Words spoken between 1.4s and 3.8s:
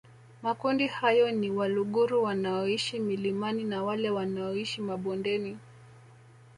Waluguru wanaoishi milimani